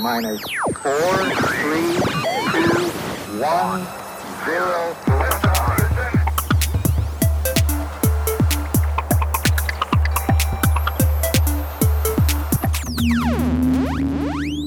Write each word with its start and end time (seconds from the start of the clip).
Minus 0.00 0.40
four, 0.80 1.16
three, 1.58 1.94
two, 2.52 2.88
one, 3.40 3.82
zero. 4.44 4.94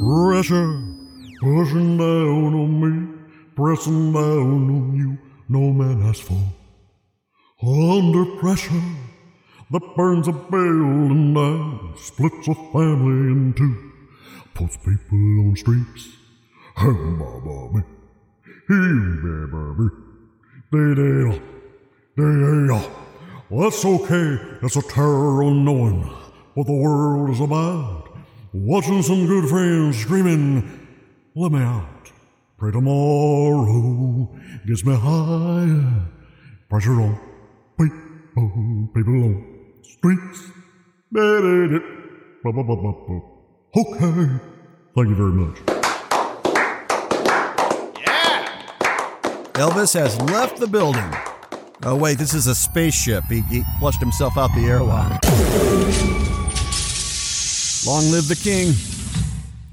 Pressure 0.03 0.83
pushing 1.39 1.97
down 1.97 2.53
on 2.53 2.71
me, 2.81 2.93
pressing 3.55 4.11
down 4.11 4.69
on 4.69 4.95
you. 4.95 5.17
No 5.47 5.71
man 5.71 6.01
has 6.01 6.19
fall. 6.19 6.53
Under 7.63 8.25
pressure 8.37 8.81
that 9.71 9.95
burns 9.95 10.27
a 10.27 10.33
building 10.33 11.33
down, 11.33 11.93
splits 11.95 12.47
a 12.49 12.55
family 12.73 13.31
in 13.31 13.53
two, 13.53 13.90
puts 14.53 14.77
people 14.77 15.17
on 15.17 15.55
streets. 15.55 16.09
Baba 16.75 17.73
me, 17.73 17.81
hey, 18.67 18.93
baby, 19.23 19.89
they 20.71 20.93
they 20.95 21.33
they. 22.17 22.91
Well, 23.49 23.69
that's 23.69 23.83
okay. 23.83 24.39
It's 24.63 24.77
a 24.77 24.81
terror 24.81 25.43
unknowing 25.43 26.03
what 26.53 26.67
the 26.67 26.73
world 26.73 27.29
is 27.29 27.41
about. 27.41 28.17
Watching 28.53 29.01
some 29.01 29.27
good 29.27 29.49
friends 29.49 29.97
screaming, 29.97 30.87
let 31.35 31.51
me 31.51 31.59
out. 31.59 32.11
Pray 32.57 32.71
tomorrow 32.71 34.29
gets 34.67 34.85
me 34.85 34.95
higher. 34.95 36.07
Pressure 36.69 37.01
on 37.01 37.19
people, 37.77 38.89
people 38.93 39.23
on 39.23 39.45
streets. 39.83 40.51
Okay. 43.73 44.27
Thank 44.95 45.07
you 45.07 45.15
very 45.15 45.31
much. 45.31 45.57
Yeah! 48.01 48.63
Elvis 49.53 49.93
has 49.93 50.19
left 50.23 50.59
the 50.59 50.67
building. 50.67 51.09
Oh, 51.83 51.95
wait, 51.95 52.17
this 52.17 52.33
is 52.33 52.47
a 52.47 52.55
spaceship. 52.55 53.23
He, 53.29 53.41
he 53.43 53.63
flushed 53.79 54.01
himself 54.01 54.37
out 54.37 54.49
the 54.55 54.65
airlock. 54.65 55.23
Long 57.87 58.11
live 58.11 58.27
the 58.27 58.35
king. 58.35 58.73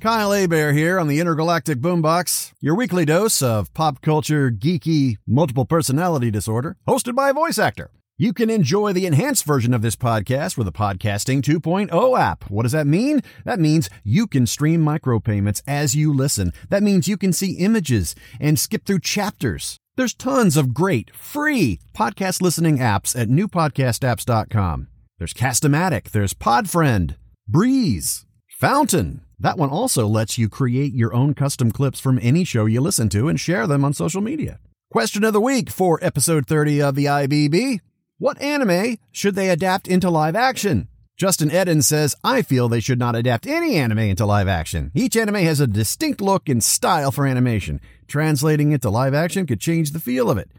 Kyle 0.00 0.30
Hebert 0.30 0.76
here 0.76 1.00
on 1.00 1.08
the 1.08 1.18
Intergalactic 1.18 1.78
Boombox, 1.78 2.52
your 2.60 2.76
weekly 2.76 3.04
dose 3.04 3.42
of 3.42 3.74
pop 3.74 4.00
culture, 4.00 4.48
geeky, 4.52 5.16
multiple 5.26 5.64
personality 5.64 6.30
disorder, 6.30 6.76
hosted 6.86 7.16
by 7.16 7.30
a 7.30 7.34
voice 7.34 7.58
actor. 7.58 7.90
You 8.20 8.32
can 8.32 8.50
enjoy 8.50 8.92
the 8.92 9.06
enhanced 9.06 9.44
version 9.44 9.72
of 9.72 9.80
this 9.80 9.94
podcast 9.94 10.58
with 10.58 10.66
a 10.66 10.72
Podcasting 10.72 11.40
2.0 11.40 12.18
app. 12.18 12.50
What 12.50 12.64
does 12.64 12.72
that 12.72 12.88
mean? 12.88 13.22
That 13.44 13.60
means 13.60 13.88
you 14.02 14.26
can 14.26 14.44
stream 14.44 14.84
micropayments 14.84 15.62
as 15.68 15.94
you 15.94 16.12
listen. 16.12 16.52
That 16.68 16.82
means 16.82 17.06
you 17.06 17.16
can 17.16 17.32
see 17.32 17.52
images 17.52 18.16
and 18.40 18.58
skip 18.58 18.84
through 18.84 18.98
chapters. 19.00 19.76
There's 19.96 20.14
tons 20.14 20.56
of 20.56 20.74
great, 20.74 21.14
free 21.14 21.78
podcast 21.96 22.42
listening 22.42 22.78
apps 22.78 23.16
at 23.16 23.28
newpodcastapps.com. 23.28 24.88
There's 25.18 25.34
Castamatic, 25.34 26.10
there's 26.10 26.34
Podfriend, 26.34 27.14
Breez, 27.48 28.24
Fountain. 28.48 29.20
That 29.38 29.58
one 29.58 29.70
also 29.70 30.08
lets 30.08 30.36
you 30.36 30.48
create 30.48 30.92
your 30.92 31.14
own 31.14 31.34
custom 31.34 31.70
clips 31.70 32.00
from 32.00 32.18
any 32.20 32.42
show 32.42 32.66
you 32.66 32.80
listen 32.80 33.08
to 33.10 33.28
and 33.28 33.38
share 33.38 33.68
them 33.68 33.84
on 33.84 33.94
social 33.94 34.20
media. 34.20 34.58
Question 34.90 35.22
of 35.22 35.34
the 35.34 35.40
week 35.40 35.70
for 35.70 36.00
episode 36.02 36.48
30 36.48 36.82
of 36.82 36.96
the 36.96 37.04
IBB 37.04 37.78
What 38.20 38.40
anime 38.42 38.98
should 39.12 39.36
they 39.36 39.48
adapt 39.48 39.86
into 39.86 40.10
live 40.10 40.34
action? 40.34 40.88
Justin 41.16 41.52
Eden 41.52 41.82
says, 41.82 42.16
I 42.24 42.42
feel 42.42 42.68
they 42.68 42.80
should 42.80 42.98
not 42.98 43.14
adapt 43.14 43.46
any 43.46 43.76
anime 43.76 44.00
into 44.00 44.26
live 44.26 44.48
action. 44.48 44.90
Each 44.92 45.16
anime 45.16 45.36
has 45.36 45.60
a 45.60 45.68
distinct 45.68 46.20
look 46.20 46.48
and 46.48 46.62
style 46.62 47.12
for 47.12 47.28
animation. 47.28 47.80
Translating 48.08 48.72
it 48.72 48.82
to 48.82 48.90
live 48.90 49.14
action 49.14 49.46
could 49.46 49.60
change 49.60 49.92
the 49.92 50.00
feel 50.00 50.30
of 50.30 50.36
it. 50.36 50.50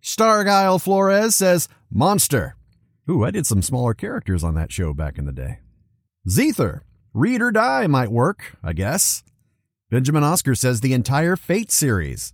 Stargile 0.00 0.80
Flores 0.80 1.34
says, 1.34 1.68
Monster. 1.90 2.54
Ooh, 3.10 3.24
I 3.24 3.32
did 3.32 3.46
some 3.46 3.62
smaller 3.62 3.94
characters 3.94 4.44
on 4.44 4.54
that 4.54 4.70
show 4.70 4.94
back 4.94 5.18
in 5.18 5.24
the 5.24 5.32
day. 5.32 5.58
Zether, 6.28 6.82
Read 7.14 7.42
or 7.42 7.50
Die 7.50 7.86
might 7.88 8.12
work, 8.12 8.56
I 8.62 8.74
guess. 8.74 9.24
Benjamin 9.90 10.22
Oscar 10.22 10.54
says 10.54 10.82
the 10.82 10.92
entire 10.92 11.34
Fate 11.34 11.72
series. 11.72 12.32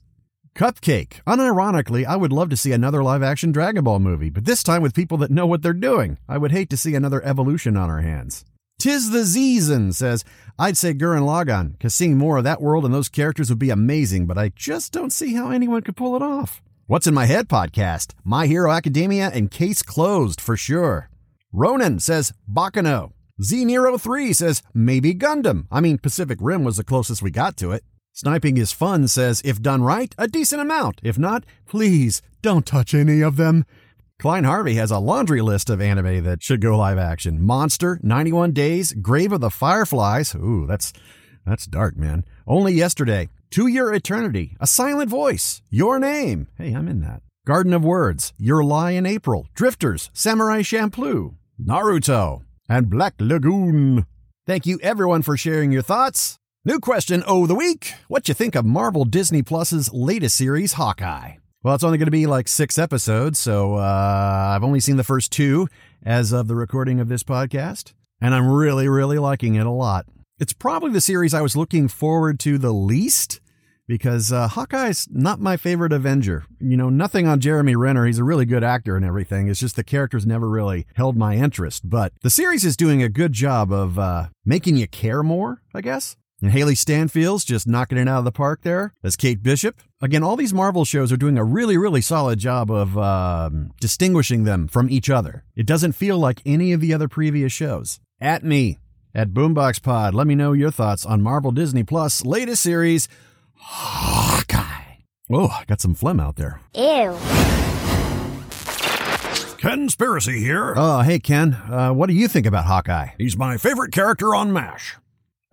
Cupcake. 0.55 1.21
Unironically, 1.27 2.05
I 2.05 2.15
would 2.15 2.33
love 2.33 2.49
to 2.51 2.57
see 2.57 2.71
another 2.71 3.03
live 3.03 3.25
action 3.25 3.51
Dragon 3.51 3.83
Ball 3.83 3.99
movie, 3.99 4.31
but 4.31 4.45
this 4.45 4.63
time 4.63 4.83
with 4.83 4.95
people 4.95 5.19
that 5.19 5.31
know 5.31 5.47
what 5.47 5.63
they're 5.63 5.73
doing. 5.73 6.17
I 6.29 6.39
would 6.39 6.53
hate 6.53 6.71
to 6.71 6.77
see 6.77 6.95
another 6.95 7.25
evolution 7.25 7.77
on 7.77 7.91
our 7.91 8.03
hands. 8.03 8.45
Tis 8.79 9.11
the 9.11 9.25
Season 9.27 9.93
says, 9.93 10.25
I'd 10.57 10.77
say 10.77 10.95
Gurren 10.95 11.23
Lagann, 11.23 11.73
because 11.73 11.93
seeing 11.93 12.17
more 12.17 12.37
of 12.39 12.45
that 12.45 12.61
world 12.61 12.85
and 12.85 12.95
those 12.95 13.09
characters 13.09 13.49
would 13.49 13.59
be 13.59 13.71
amazing, 13.71 14.27
but 14.27 14.39
I 14.39 14.51
just 14.55 14.93
don't 14.93 15.13
see 15.13 15.35
how 15.35 15.51
anyone 15.51 15.83
could 15.83 15.97
pull 15.97 16.15
it 16.15 16.23
off. 16.23 16.63
What's 16.87 17.09
in 17.09 17.15
My 17.15 17.27
Head 17.27 17.49
podcast? 17.49 18.13
My 18.23 18.47
Hero 18.47 18.71
Academia 18.71 19.31
and 19.35 19.51
Case 19.51 19.83
Closed 19.83 20.41
for 20.41 20.57
sure. 20.57 21.11
Ronan 21.53 21.99
says, 21.99 22.33
Baccano. 22.49 23.13
Z 23.43 23.65
Nero 23.65 23.99
3 23.99 24.33
says, 24.33 24.63
maybe 24.73 25.15
Gundam. 25.15 25.67
I 25.73 25.81
mean, 25.81 25.99
Pacific 25.99 26.39
Rim 26.41 26.63
was 26.63 26.77
the 26.77 26.85
closest 26.85 27.23
we 27.23 27.33
got 27.33 27.57
to 27.57 27.73
it. 27.73 27.83
Sniping 28.17 28.57
is 28.59 28.71
fun 28.71 29.09
says, 29.09 29.43
if 29.45 29.61
done 29.61 29.83
right, 29.83 30.15
a 30.17 30.29
decent 30.29 30.63
amount. 30.63 31.01
If 31.03 31.19
not, 31.19 31.45
please 31.67 32.23
don't 32.43 32.65
touch 32.65 32.95
any 32.95 33.21
of 33.21 33.35
them. 33.35 33.67
Klein 34.21 34.45
Harvey 34.45 34.75
has 34.75 34.93
a 34.93 35.01
laundry 35.01 35.43
list 35.43 35.69
of 35.69 35.81
anime 35.81 36.23
that 36.23 36.41
should 36.41 36.61
go 36.61 36.79
live 36.79 36.97
action. 36.97 37.43
Monster, 37.43 37.99
91 38.05 38.53
Days, 38.53 38.93
Grave 38.93 39.33
of 39.33 39.41
the 39.41 39.51
Fireflies. 39.51 40.33
Ooh, 40.37 40.65
that's 40.65 40.93
that's 41.45 41.67
dark, 41.67 41.97
man. 41.97 42.25
Only 42.47 42.73
yesterday. 42.73 43.31
Two 43.51 43.67
Year 43.67 43.93
Eternity, 43.93 44.57
A 44.61 44.69
Silent 44.69 45.11
Voice, 45.11 45.63
Your 45.69 45.99
Name. 45.99 46.47
Hey, 46.57 46.73
I'm 46.73 46.87
in 46.87 47.01
that. 47.01 47.21
Garden 47.45 47.75
of 47.75 47.85
Words, 47.85 48.33
Your 48.39 48.63
Lie 48.63 48.93
in 48.93 49.07
April, 49.07 49.49
Drifters, 49.55 50.11
Samurai 50.13 50.63
Champloo, 50.63 51.35
Naruto, 51.61 52.43
and 52.69 52.89
Black 52.89 53.15
Lagoon. 53.19 54.07
Thank 54.47 54.67
you 54.67 54.79
everyone 54.85 55.23
for 55.23 55.37
sharing 55.37 55.73
your 55.73 55.83
thoughts. 55.83 56.39
New 56.67 56.81
question 56.81 57.23
of 57.25 57.47
the 57.47 57.55
week. 57.55 57.93
What 58.09 58.27
you 58.27 58.33
think 58.33 58.55
of 58.55 58.65
Marvel 58.65 59.05
Disney 59.05 59.43
Plus's 59.43 59.93
latest 59.93 60.35
series, 60.35 60.73
Hawkeye? 60.73 61.35
Well, 61.63 61.75
it's 61.75 61.85
only 61.85 61.99
going 61.99 62.07
to 62.07 62.11
be 62.11 62.25
like 62.25 62.49
six 62.49 62.79
episodes, 62.79 63.39
so 63.39 63.75
uh, 63.75 64.53
I've 64.55 64.65
only 64.65 64.81
seen 64.81 64.97
the 64.97 65.05
first 65.05 65.31
two 65.31 65.69
as 66.07 66.33
of 66.33 66.49
the 66.49 66.57
recording 66.57 67.01
of 67.01 67.09
this 67.09 67.23
podcast, 67.23 67.93
and 68.19 68.35
I'm 68.35 68.51
really, 68.51 68.89
really 68.89 69.19
liking 69.19 69.57
it 69.57 69.67
a 69.67 69.71
lot. 69.71 70.07
It's 70.39 70.55
probably 70.55 70.91
the 70.91 71.03
series 71.03 71.35
I 71.35 71.43
was 71.43 71.55
looking 71.55 71.87
forward 71.87 72.41
to 72.41 72.57
the 72.57 72.73
least 72.73 73.43
because 73.87 74.33
uh, 74.33 74.49
Hawkeye's 74.49 75.07
not 75.11 75.41
my 75.41 75.59
favorite 75.59 75.93
Avenger. 75.93 76.47
You 76.61 76.79
know, 76.79 76.89
nothing 76.89 77.27
on 77.27 77.41
Jeremy 77.41 77.77
Renner. 77.77 78.07
He's 78.07 78.19
a 78.19 78.25
really 78.25 78.47
good 78.47 78.65
actor 78.65 78.97
and 78.97 79.05
everything. 79.05 79.49
It's 79.49 79.61
just 79.61 79.77
the 79.77 79.85
characters 79.85 80.25
never 80.25 80.49
really 80.49 80.87
held 80.95 81.15
my 81.15 81.35
interest. 81.37 81.91
But 81.91 82.15
the 82.23 82.31
series 82.31 82.65
is 82.65 82.75
doing 82.75 83.03
a 83.03 83.11
good 83.11 83.35
job 83.35 83.71
of 83.71 83.99
uh, 83.99 84.29
making 84.47 84.79
you 84.79 84.89
care 84.89 85.23
more, 85.23 85.61
I 85.75 85.83
guess. 85.83 86.17
And 86.45 86.53
Hailee 86.53 86.77
Steinfeld's 86.77 87.43
just 87.43 87.67
knocking 87.67 87.97
it 87.97 88.07
out 88.07 88.19
of 88.19 88.27
the 88.27 88.31
park 88.31 88.61
there 88.65 88.93
as 89.03 89.17
Kate 89.17 89.43
Bishop. 89.43 89.81
Again, 90.03 90.23
all 90.23 90.37
these 90.37 90.53
Marvel 90.53 90.85
shows 90.85 91.11
are 91.11 91.17
doing 91.17 91.39
a 91.39 91.43
really, 91.43 91.79
really 91.79 92.03
solid 92.03 92.39
job 92.39 92.71
of 92.71 92.99
um, 92.99 93.71
distinguishing 93.81 94.45
them 94.45 94.69
from 94.69 94.91
each 94.91 95.09
other. 95.09 95.47
It 95.57 95.65
doesn't 95.65 95.93
feel 95.93 96.19
like 96.19 96.43
any 96.45 96.75
of 96.75 96.83
the 96.83 96.93
other 96.93 97.09
previous 97.09 97.51
shows. 97.51 97.99
At 98.21 98.45
me, 98.45 98.79
at 99.15 99.31
Boombox 99.31 99.83
Pod, 99.83 100.13
let 100.15 100.27
me 100.27 100.35
know 100.35 100.53
your 100.53 100.71
thoughts 100.71 101.07
on 101.07 101.23
Marvel 101.23 101.51
Disney 101.51 101.83
Plus' 101.83 102.27
latest 102.27 102.63
series, 102.63 103.09
Hawkeye. 103.55 104.97
Oh, 105.33 105.49
I 105.49 105.65
got 105.67 105.81
some 105.81 105.95
phlegm 105.95 106.21
out 106.21 106.37
there. 106.37 106.61
Ew. 106.75 107.17
Ken 109.57 109.89
Spiracy 109.89 110.41
here. 110.41 110.75
Oh, 110.77 111.01
hey, 111.01 111.21
Ken. 111.21 111.55
Uh, 111.55 111.93
what 111.93 112.11
do 112.11 112.13
you 112.13 112.29
think 112.29 112.45
about 112.45 112.67
Hawkeye? 112.67 113.13
He's 113.17 113.39
my 113.39 113.57
favorite 113.57 113.93
character 113.93 114.35
on 114.35 114.53
MASH. 114.53 114.97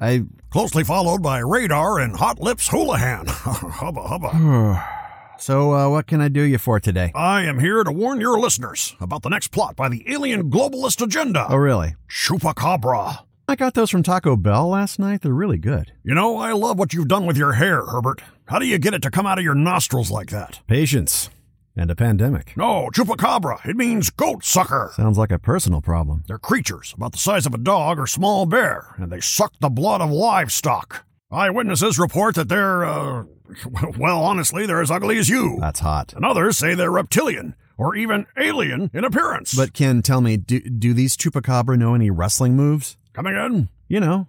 I. 0.01 0.23
Closely 0.50 0.84
followed 0.84 1.23
by 1.23 1.39
Radar 1.39 2.00
and 2.00 2.17
Hot 2.17 2.41
Lips 2.41 2.68
Houlihan. 2.68 3.25
hubba 3.30 4.01
hubba. 4.01 4.98
So, 5.42 5.74
uh, 5.74 5.89
what 5.89 6.06
can 6.06 6.21
I 6.21 6.27
do 6.27 6.44
you 6.44 6.59
for 6.59 6.80
today? 6.80 7.12
I 7.15 7.45
am 7.45 7.57
here 7.57 7.83
to 7.83 7.92
warn 7.92 8.21
your 8.21 8.39
listeners 8.39 8.95
about 9.01 9.24
the 9.24 9.30
next 9.30 9.48
plot 9.48 9.75
by 9.75 9.89
the 9.89 10.03
alien 10.07 10.51
globalist 10.51 11.01
agenda. 11.01 11.48
Oh, 11.50 11.56
really? 11.56 11.95
Chupacabra. 12.07 13.25
I 13.48 13.56
got 13.56 13.74
those 13.74 13.89
from 13.89 14.03
Taco 14.03 14.36
Bell 14.36 14.69
last 14.69 15.00
night. 15.00 15.21
They're 15.21 15.33
really 15.33 15.57
good. 15.57 15.94
You 16.03 16.13
know, 16.13 16.38
I 16.38 16.51
love 16.51 16.77
what 16.77 16.94
you've 16.94 17.07
done 17.07 17.25
with 17.25 17.38
your 17.38 17.53
hair, 17.53 17.83
Herbert. 17.88 18.21
How 18.45 18.59
do 18.59 18.68
you 18.68 18.77
get 18.77 18.94
it 18.94 19.01
to 19.01 19.09
come 19.09 19.25
out 19.25 19.39
of 19.39 19.44
your 19.44 19.56
nostrils 19.56 20.12
like 20.12 20.30
that? 20.30 20.59
Patience. 20.68 21.31
And 21.75 21.89
a 21.89 21.95
pandemic. 21.95 22.56
No, 22.57 22.89
chupacabra. 22.94 23.65
It 23.65 23.77
means 23.77 24.09
goat 24.09 24.44
sucker. 24.44 24.91
Sounds 24.95 25.18
like 25.18 25.31
a 25.31 25.39
personal 25.39 25.81
problem. 25.81 26.23
They're 26.27 26.38
creatures 26.38 26.94
about 26.97 27.13
the 27.13 27.18
size 27.18 27.45
of 27.45 27.53
a 27.53 27.57
dog 27.57 27.97
or 27.97 28.07
small 28.07 28.45
bear, 28.45 28.94
and 28.97 29.12
they 29.12 29.21
suck 29.21 29.53
the 29.59 29.69
blood 29.69 30.01
of 30.01 30.12
livestock. 30.12 31.06
Eyewitnesses 31.31 31.97
report 31.97 32.35
that 32.35 32.50
they're, 32.50 32.83
uh, 32.83 33.23
well, 33.97 34.21
honestly, 34.21 34.65
they're 34.65 34.81
as 34.81 34.91
ugly 34.91 35.18
as 35.18 35.29
you. 35.29 35.57
That's 35.62 35.79
hot. 35.79 36.13
And 36.13 36.25
others 36.25 36.57
say 36.57 36.75
they're 36.75 36.91
reptilian 36.91 37.56
or 37.77 37.95
even 37.95 38.27
alien 38.38 38.91
in 38.94 39.06
appearance. 39.06 39.53
But 39.56 39.74
Ken, 39.74 40.01
tell 40.01 40.19
me, 40.19 40.35
do, 40.35 40.59
do 40.59 40.94
these 40.94 41.15
chupacabra 41.15 41.77
know 41.77 41.95
any 41.95 42.09
wrestling 42.12 42.57
moves? 42.57 42.97
Coming 43.13 43.35
in? 43.35 43.69
You 43.88 44.01
know, 44.01 44.27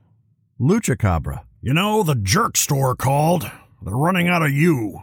lucha 0.60 0.96
cabra. 0.96 1.44
You 1.60 1.74
know, 1.74 2.04
the 2.04 2.14
jerk 2.14 2.56
store 2.56 2.94
called. 2.94 3.50
They're 3.82 3.94
running 3.94 4.28
out 4.28 4.42
of 4.42 4.52
you. 4.52 5.00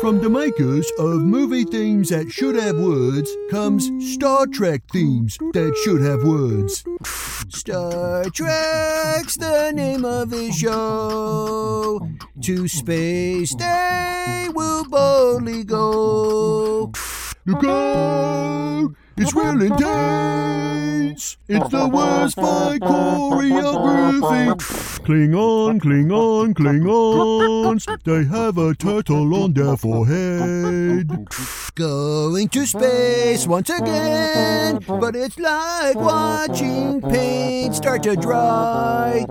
From 0.00 0.20
the 0.20 0.30
makers 0.30 0.90
of 0.98 1.22
movie 1.22 1.64
themes 1.64 2.10
that 2.10 2.30
should 2.30 2.54
have 2.54 2.76
words 2.76 3.30
comes 3.50 3.90
Star 4.14 4.46
Trek 4.46 4.82
themes 4.92 5.36
that 5.52 5.74
should 5.84 6.00
have 6.00 6.22
words. 6.22 6.84
Star 7.48 8.24
Trek's 8.30 9.36
the 9.36 9.72
name 9.72 10.04
of 10.04 10.30
the 10.30 10.52
show. 10.52 12.08
To 12.42 12.68
space 12.68 13.54
they 13.56 14.48
will 14.54 14.84
boldly 14.88 15.64
go. 15.64 16.92
Go! 17.60 18.94
It's 19.20 19.34
real 19.34 19.60
intense. 19.60 21.36
It's 21.48 21.68
the 21.70 21.88
worst 21.88 22.36
fight 22.36 22.80
choreography. 22.80 24.54
Klingon, 25.04 25.80
Klingon, 25.80 26.54
Klingons. 26.54 27.86
They 28.04 28.24
have 28.24 28.58
a 28.58 28.74
turtle 28.74 29.34
on 29.42 29.54
their 29.54 29.76
forehead. 29.76 31.26
Going 31.74 32.48
to 32.50 32.66
space 32.66 33.46
once 33.46 33.70
again, 33.70 34.78
but 34.86 35.16
it's 35.16 35.38
like 35.38 35.96
watching 35.96 37.00
paint 37.00 37.74
start 37.74 38.04
to 38.04 38.14
dry. 38.14 39.26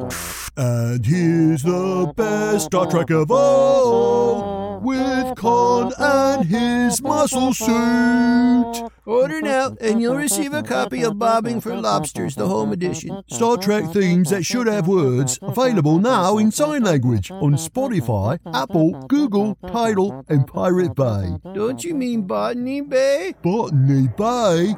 And 0.57 1.05
here's 1.05 1.63
the 1.63 2.11
best 2.15 2.65
Star 2.65 2.87
Trek 2.87 3.11
of 3.11 3.29
all, 3.31 4.79
with 4.79 5.35
Khan 5.35 5.93
and 5.97 6.45
his 6.45 7.01
muscle 7.01 7.53
suit. 7.53 8.86
Order 9.07 9.41
now, 9.41 9.77
and 9.79 10.01
you'll 10.01 10.17
receive 10.17 10.53
a 10.53 10.61
copy 10.61 11.01
of 11.01 11.17
Bobbing 11.17 11.61
for 11.61 11.73
Lobsters, 11.73 12.35
the 12.35 12.45
home 12.45 12.73
edition. 12.73 13.23
Star 13.27 13.55
Trek 13.55 13.85
themes 13.93 14.31
that 14.31 14.43
should 14.43 14.67
have 14.67 14.89
words, 14.89 15.39
available 15.41 15.97
now 15.97 16.37
in 16.37 16.51
sign 16.51 16.83
language 16.83 17.31
on 17.31 17.53
Spotify, 17.53 18.37
Apple, 18.53 18.91
Google, 19.07 19.57
Tidal, 19.65 20.25
and 20.27 20.45
Pirate 20.45 20.93
Bay. 20.93 21.37
Don't 21.53 21.85
you 21.85 21.95
mean 21.95 22.23
Botany 22.23 22.81
Bay? 22.81 23.33
Botany 23.41 24.09
Bay? 24.09 24.75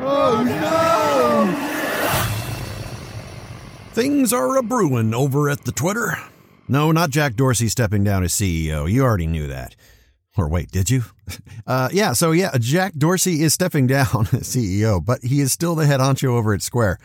Oh 0.00 0.42
no! 0.44 1.68
Things 3.94 4.34
are 4.34 4.58
a 4.58 4.62
brewing 4.62 5.14
over 5.14 5.48
at 5.48 5.64
the 5.64 5.72
Twitter. 5.72 6.18
No, 6.68 6.92
not 6.92 7.08
Jack 7.08 7.36
Dorsey 7.36 7.68
stepping 7.68 8.04
down 8.04 8.22
as 8.22 8.32
CEO. 8.34 8.90
You 8.90 9.02
already 9.02 9.26
knew 9.26 9.46
that. 9.46 9.74
Or 10.36 10.48
wait, 10.48 10.70
did 10.70 10.90
you? 10.90 11.04
Uh, 11.64 11.88
yeah, 11.92 12.12
so 12.12 12.32
yeah, 12.32 12.50
Jack 12.58 12.92
Dorsey 12.94 13.42
is 13.42 13.54
stepping 13.54 13.86
down 13.86 14.06
as 14.32 14.42
CEO, 14.42 15.02
but 15.02 15.22
he 15.22 15.40
is 15.40 15.52
still 15.52 15.76
the 15.76 15.86
head 15.86 16.00
honcho 16.00 16.30
over 16.30 16.52
at 16.52 16.60
Square. 16.60 16.98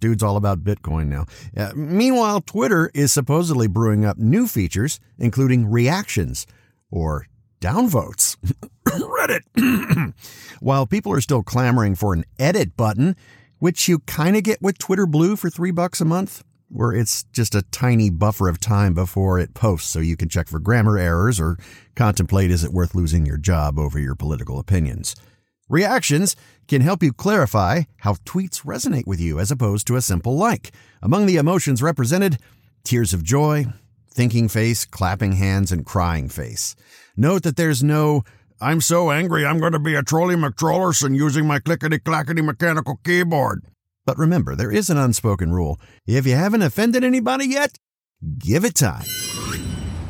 Dude's 0.00 0.22
all 0.22 0.36
about 0.36 0.62
Bitcoin 0.62 1.06
now. 1.06 1.24
Uh, 1.56 1.72
meanwhile, 1.74 2.42
Twitter 2.42 2.90
is 2.92 3.10
supposedly 3.10 3.68
brewing 3.68 4.04
up 4.04 4.18
new 4.18 4.46
features, 4.46 5.00
including 5.18 5.70
reactions 5.70 6.46
or 6.90 7.26
downvotes. 7.60 8.36
Reddit. 8.86 10.12
While 10.60 10.86
people 10.86 11.12
are 11.12 11.20
still 11.22 11.42
clamoring 11.42 11.94
for 11.94 12.12
an 12.12 12.24
edit 12.38 12.76
button, 12.76 13.16
which 13.58 13.88
you 13.88 14.00
kind 14.00 14.36
of 14.36 14.42
get 14.42 14.60
with 14.60 14.76
Twitter 14.78 15.06
Blue 15.06 15.36
for 15.36 15.48
three 15.48 15.70
bucks 15.70 16.00
a 16.00 16.04
month, 16.04 16.44
where 16.72 16.92
it's 16.92 17.24
just 17.32 17.54
a 17.54 17.62
tiny 17.70 18.08
buffer 18.08 18.48
of 18.48 18.58
time 18.58 18.94
before 18.94 19.38
it 19.38 19.52
posts 19.52 19.90
so 19.90 19.98
you 20.00 20.16
can 20.16 20.28
check 20.28 20.48
for 20.48 20.58
grammar 20.58 20.98
errors 20.98 21.38
or 21.38 21.58
contemplate 21.94 22.50
is 22.50 22.64
it 22.64 22.72
worth 22.72 22.94
losing 22.94 23.26
your 23.26 23.36
job 23.36 23.78
over 23.78 23.98
your 23.98 24.14
political 24.14 24.58
opinions. 24.58 25.14
Reactions 25.68 26.34
can 26.66 26.80
help 26.80 27.02
you 27.02 27.12
clarify 27.12 27.82
how 27.98 28.14
tweets 28.24 28.62
resonate 28.62 29.06
with 29.06 29.20
you 29.20 29.38
as 29.38 29.50
opposed 29.50 29.86
to 29.86 29.96
a 29.96 30.02
simple 30.02 30.36
like. 30.36 30.70
Among 31.02 31.26
the 31.26 31.36
emotions 31.36 31.82
represented, 31.82 32.38
tears 32.84 33.12
of 33.12 33.22
joy, 33.22 33.66
thinking 34.10 34.48
face, 34.48 34.86
clapping 34.86 35.32
hands, 35.32 35.72
and 35.72 35.84
crying 35.84 36.28
face. 36.28 36.74
Note 37.16 37.42
that 37.42 37.56
there's 37.56 37.82
no 37.82 38.22
I'm 38.60 38.80
so 38.80 39.10
angry 39.10 39.44
I'm 39.44 39.58
going 39.58 39.72
to 39.72 39.80
be 39.80 39.96
a 39.96 40.04
Trolley 40.04 40.36
McTrollerson 40.36 41.16
using 41.16 41.46
my 41.46 41.58
clickety 41.58 41.98
clackety 41.98 42.42
mechanical 42.42 43.00
keyboard. 43.02 43.64
But 44.04 44.18
remember, 44.18 44.54
there 44.54 44.72
is 44.72 44.90
an 44.90 44.98
unspoken 44.98 45.52
rule. 45.52 45.80
If 46.06 46.26
you 46.26 46.34
haven't 46.34 46.62
offended 46.62 47.04
anybody 47.04 47.46
yet, 47.46 47.78
give 48.38 48.64
it 48.64 48.74
time. 48.74 49.04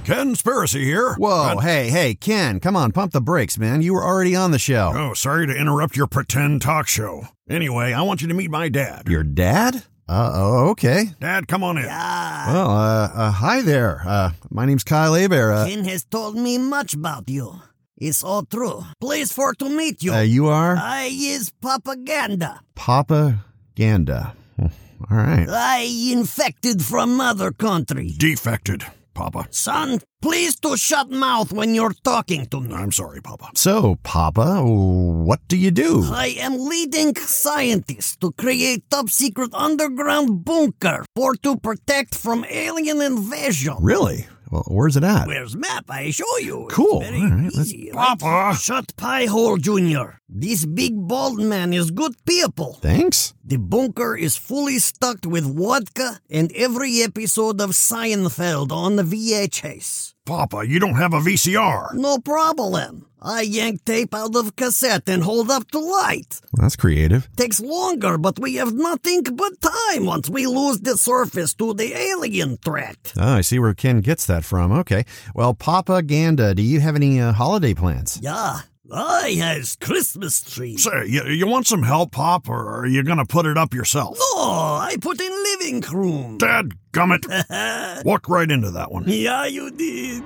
Ken 0.05 0.35
Spiracy 0.35 0.83
here. 0.83 1.15
Whoa, 1.15 1.59
hey, 1.59 1.89
hey, 1.89 2.15
Ken, 2.17 2.59
come 2.59 2.75
on, 2.75 2.91
pump 2.91 3.13
the 3.13 3.21
brakes, 3.21 3.57
man. 3.57 3.83
You 3.83 3.95
were 3.95 4.05
already 4.05 4.35
on 4.35 4.51
the 4.51 4.59
show. 4.59 4.93
oh, 4.95 5.15
sorry 5.15 5.47
to 5.47 5.55
interrupt 5.55 5.97
your 5.97 6.09
pretend 6.09 6.61
talk 6.63 6.89
show. 6.89 7.23
Anyway, 7.49 7.93
I 7.93 8.03
want 8.03 8.21
you 8.21 8.29
to 8.29 8.35
meet 8.35 8.51
my 8.51 8.69
dad. 8.69 9.07
Your 9.09 9.23
dad? 9.23 9.85
Uh, 10.09 10.33
oh, 10.35 10.69
okay. 10.71 11.11
Dad, 11.21 11.47
come 11.47 11.63
on 11.63 11.79
in. 11.79 11.85
Well, 11.85 12.71
uh, 12.71 13.11
uh, 13.15 13.31
hi 13.31 13.63
there. 13.63 14.03
Uh, 14.05 14.33
my 14.51 14.67
name's 14.67 14.83
Kyle 14.83 15.15
Hebert. 15.15 15.55
Uh, 15.55 15.67
Ken 15.69 15.85
has 15.85 16.05
told 16.05 16.35
me 16.37 16.59
much 16.59 16.95
about 16.95 17.29
you. 17.29 17.61
It's 17.97 18.25
all 18.25 18.45
true. 18.45 18.83
Pleased 19.01 19.33
for 19.33 19.55
to 19.55 19.69
meet 19.69 20.03
you. 20.03 20.13
uh, 20.13 20.21
you 20.23 20.49
are 20.49 20.77
I 20.77 21.11
is 21.13 21.51
propaganda. 21.61 22.61
Papa 22.75 23.45
Ganda. 23.75 24.35
Hmm. 24.57 24.67
All 25.11 25.17
right. 25.17 25.49
I 25.49 25.89
infected 26.13 26.83
from 26.83 27.17
mother 27.17 27.51
country. 27.51 28.13
Defected, 28.17 28.85
Papa. 29.15 29.49
Son, 29.51 30.01
please 30.21 30.55
to 30.61 30.77
shut 30.77 31.11
mouth 31.11 31.53
when 31.53 31.75
you're 31.75 31.95
talking 32.05 32.47
to 32.47 32.61
me. 32.61 32.75
I'm 32.75 32.93
sorry, 32.93 33.21
Papa. 33.21 33.51
So, 33.55 33.99
Papa, 34.03 34.63
what 34.65 35.41
do 35.49 35.57
you 35.57 35.71
do? 35.71 36.05
I 36.05 36.37
am 36.39 36.59
leading 36.59 37.17
scientist 37.17 38.21
to 38.21 38.33
create 38.33 38.89
top 38.91 39.09
secret 39.09 39.51
underground 39.53 40.45
bunker 40.45 41.05
for 41.17 41.35
to 41.37 41.57
protect 41.57 42.15
from 42.15 42.45
alien 42.49 43.03
invasion. 43.03 43.77
Really? 43.81 44.27
Well, 44.53 44.65
where's 44.69 44.99
it 44.99 45.03
at? 45.03 45.27
Where's 45.27 45.57
map? 45.57 45.87
I 45.89 46.11
show 46.11 46.37
you. 46.39 46.67
It's 46.67 46.75
Cool. 46.75 47.01
very 47.01 47.23
All 47.23 47.31
right, 47.31 47.55
let's- 47.57 47.73
easy. 47.73 47.91
right? 47.95 48.19
Papa! 48.21 48.59
Shut 48.61 48.95
pie 48.97 49.25
hole, 49.25 49.57
Junior. 49.57 50.19
This 50.29 50.67
big 50.67 50.93
bald 51.09 51.41
man 51.41 51.73
is 51.73 51.91
good 51.91 52.13
people. 52.27 52.75
Thanks. 52.83 53.33
The 53.43 53.57
bunker 53.57 54.15
is 54.15 54.37
fully 54.37 54.79
stocked 54.79 55.25
with 55.25 55.45
vodka 55.57 56.21
and 56.29 56.53
every 56.53 57.01
episode 57.03 57.63
of 57.63 57.71
Seinfeld 57.71 58.71
on 58.73 58.97
the 58.97 59.03
VHS. 59.05 60.13
Papa, 60.25 60.65
you 60.67 60.79
don't 60.79 60.95
have 60.95 61.15
a 61.15 61.19
VCR. 61.21 61.95
No 61.95 62.19
problem. 62.19 63.07
I 63.21 63.41
yank 63.43 63.85
tape 63.85 64.15
out 64.15 64.37
of 64.37 64.55
cassette 64.55 65.09
and 65.09 65.23
hold 65.25 65.51
up 65.51 65.69
to 65.73 65.81
light. 65.81 66.41
Well, 66.53 66.63
that's 66.63 66.77
creative. 66.77 67.29
Takes 67.37 67.61
longer, 67.61 68.19
but 68.19 68.39
we 68.39 68.55
have 68.55 68.73
nothing 68.73 69.23
but 69.25 69.61
time 69.61 70.07
once 70.07 70.31
we 70.31 70.47
lose 70.47 70.81
the 70.81 70.97
surface 70.97 71.55
to 71.55 71.75
the 71.75 71.93
alien 71.97 72.57
threat. 72.59 73.13
Oh, 73.19 73.35
I 73.35 73.41
see 73.41 73.59
where 73.59 73.75
Ken 73.75 74.01
gets 74.01 74.25
that 74.27 74.45
from. 74.45 74.71
Okay. 74.71 75.05
Well, 75.35 75.55
Papa 75.55 76.03
Ganda, 76.03 76.55
do 76.55 76.63
you 76.63 76.79
have 76.79 76.95
any 76.95 77.21
uh, 77.21 77.33
holiday 77.33 77.75
plans? 77.75 78.21
Yeah, 78.23 78.61
I 78.95 79.31
has 79.39 79.77
Christmas 79.77 80.43
tree. 80.43 80.77
Say, 80.77 81.07
you, 81.07 81.25
you 81.25 81.47
want 81.47 81.67
some 81.67 81.83
help, 81.83 82.13
Pop, 82.13 82.49
or 82.49 82.81
are 82.81 82.87
you 82.87 83.03
gonna 83.03 83.25
put 83.25 83.47
it 83.47 83.57
up 83.57 83.73
yourself? 83.73 84.19
No, 84.19 84.43
I 84.43 84.97
put 85.01 85.21
in 85.21 85.31
living 85.33 85.81
room. 85.93 86.39
Dad, 86.39 86.73
gummit. 86.93 88.05
Walk 88.05 88.29
right 88.29 88.51
into 88.51 88.71
that 88.73 88.93
one. 88.93 89.05
yeah, 89.07 89.47
you 89.47 89.71
did. 89.71 90.23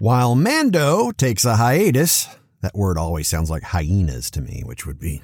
While 0.00 0.34
Mando 0.34 1.10
takes 1.12 1.44
a 1.44 1.56
hiatus, 1.56 2.28
that 2.60 2.74
word 2.74 2.98
always 2.98 3.28
sounds 3.28 3.50
like 3.50 3.62
hyenas 3.62 4.30
to 4.32 4.40
me, 4.40 4.62
which 4.64 4.86
would 4.86 4.98
be 4.98 5.22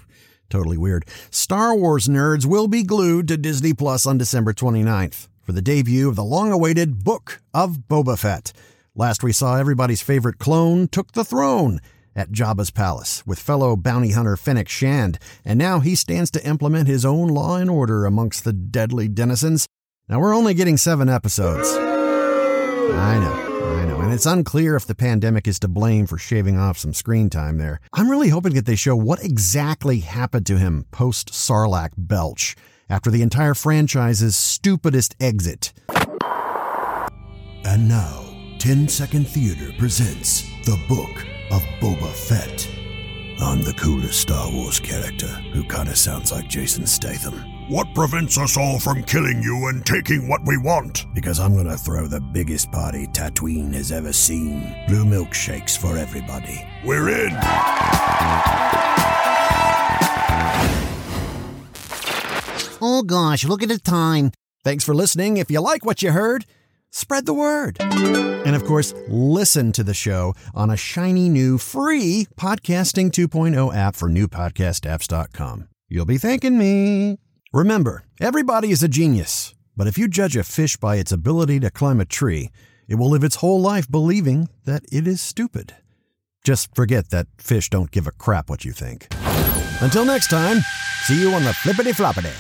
totally 0.50 0.78
weird. 0.78 1.04
Star 1.30 1.74
Wars 1.76 2.08
nerds 2.08 2.44
will 2.46 2.68
be 2.68 2.82
glued 2.82 3.28
to 3.28 3.36
Disney 3.36 3.72
Plus 3.72 4.06
on 4.06 4.18
December 4.18 4.52
29th 4.52 5.28
for 5.42 5.52
the 5.52 5.62
debut 5.62 6.08
of 6.08 6.16
the 6.16 6.24
long 6.24 6.52
awaited 6.52 7.04
Book 7.04 7.40
of 7.54 7.88
Boba 7.88 8.18
Fett. 8.18 8.52
Last 8.98 9.22
we 9.22 9.32
saw 9.32 9.54
everybody's 9.54 10.02
favorite 10.02 10.38
clone 10.38 10.88
took 10.88 11.12
the 11.12 11.24
throne 11.24 11.78
at 12.16 12.32
Jabba's 12.32 12.72
palace 12.72 13.24
with 13.24 13.38
fellow 13.38 13.76
bounty 13.76 14.10
hunter 14.10 14.36
Fennec 14.36 14.68
Shand, 14.68 15.20
and 15.44 15.56
now 15.56 15.78
he 15.78 15.94
stands 15.94 16.32
to 16.32 16.44
implement 16.44 16.88
his 16.88 17.04
own 17.04 17.28
law 17.28 17.54
and 17.58 17.70
order 17.70 18.06
amongst 18.06 18.42
the 18.42 18.52
deadly 18.52 19.06
denizens. 19.06 19.68
Now 20.08 20.18
we're 20.18 20.34
only 20.34 20.52
getting 20.52 20.76
seven 20.76 21.08
episodes. 21.08 21.68
I 21.68 23.20
know, 23.20 23.76
I 23.76 23.84
know. 23.84 24.00
And 24.00 24.12
it's 24.12 24.26
unclear 24.26 24.74
if 24.74 24.86
the 24.86 24.96
pandemic 24.96 25.46
is 25.46 25.60
to 25.60 25.68
blame 25.68 26.08
for 26.08 26.18
shaving 26.18 26.58
off 26.58 26.76
some 26.76 26.92
screen 26.92 27.30
time 27.30 27.58
there. 27.58 27.78
I'm 27.92 28.10
really 28.10 28.30
hoping 28.30 28.54
that 28.54 28.66
they 28.66 28.74
show 28.74 28.96
what 28.96 29.22
exactly 29.22 30.00
happened 30.00 30.46
to 30.46 30.58
him 30.58 30.86
post 30.90 31.30
Sarlacc 31.30 31.92
Belch 31.96 32.56
after 32.90 33.12
the 33.12 33.22
entire 33.22 33.54
franchise's 33.54 34.34
stupidest 34.34 35.14
exit. 35.20 35.72
And 37.64 37.88
now, 37.88 38.27
10 38.58 38.88
Second 38.88 39.28
Theater 39.28 39.72
presents 39.78 40.42
The 40.64 40.76
Book 40.88 41.24
of 41.52 41.62
Boba 41.80 42.12
Fett. 42.12 42.68
I'm 43.40 43.62
the 43.62 43.72
coolest 43.74 44.20
Star 44.20 44.50
Wars 44.50 44.80
character 44.80 45.28
who 45.52 45.62
kinda 45.62 45.94
sounds 45.94 46.32
like 46.32 46.48
Jason 46.48 46.84
Statham. 46.84 47.34
What 47.68 47.94
prevents 47.94 48.36
us 48.36 48.56
all 48.56 48.80
from 48.80 49.04
killing 49.04 49.40
you 49.44 49.68
and 49.68 49.86
taking 49.86 50.26
what 50.26 50.44
we 50.44 50.56
want? 50.56 51.06
Because 51.14 51.38
I'm 51.38 51.54
gonna 51.54 51.76
throw 51.76 52.08
the 52.08 52.20
biggest 52.20 52.72
party 52.72 53.06
Tatooine 53.06 53.72
has 53.74 53.92
ever 53.92 54.12
seen. 54.12 54.74
Blue 54.88 55.04
milkshakes 55.04 55.78
for 55.78 55.96
everybody. 55.96 56.66
We're 56.84 57.10
in. 57.26 57.38
Oh 62.82 63.04
gosh, 63.06 63.44
look 63.44 63.62
at 63.62 63.68
the 63.68 63.78
time. 63.78 64.32
Thanks 64.64 64.82
for 64.82 64.94
listening. 64.96 65.36
If 65.36 65.48
you 65.48 65.60
like 65.60 65.84
what 65.84 66.02
you 66.02 66.10
heard, 66.10 66.44
spread 66.90 67.26
the 67.26 67.34
word. 67.34 67.76
And 67.80 68.56
of 68.56 68.64
course, 68.64 68.94
listen 69.08 69.72
to 69.72 69.82
the 69.82 69.94
show 69.94 70.34
on 70.54 70.70
a 70.70 70.76
shiny 70.76 71.28
new 71.28 71.58
free 71.58 72.26
Podcasting 72.36 73.10
2.0 73.10 73.74
app 73.74 73.96
for 73.96 74.08
newpodcastapps.com. 74.08 75.68
You'll 75.88 76.04
be 76.04 76.18
thanking 76.18 76.58
me. 76.58 77.18
Remember, 77.52 78.04
everybody 78.20 78.70
is 78.70 78.82
a 78.82 78.88
genius, 78.88 79.54
but 79.76 79.86
if 79.86 79.96
you 79.96 80.08
judge 80.08 80.36
a 80.36 80.44
fish 80.44 80.76
by 80.76 80.96
its 80.96 81.12
ability 81.12 81.60
to 81.60 81.70
climb 81.70 82.00
a 82.00 82.04
tree, 82.04 82.50
it 82.88 82.96
will 82.96 83.10
live 83.10 83.24
its 83.24 83.36
whole 83.36 83.60
life 83.60 83.90
believing 83.90 84.48
that 84.64 84.82
it 84.92 85.06
is 85.06 85.20
stupid. 85.20 85.74
Just 86.44 86.74
forget 86.74 87.10
that 87.10 87.26
fish 87.38 87.68
don't 87.70 87.90
give 87.90 88.06
a 88.06 88.12
crap 88.12 88.48
what 88.48 88.64
you 88.64 88.72
think. 88.72 89.08
Until 89.80 90.04
next 90.04 90.28
time, 90.28 90.60
see 91.04 91.20
you 91.20 91.32
on 91.32 91.44
the 91.44 91.52
flippity 91.52 91.92
floppity. 91.92 92.34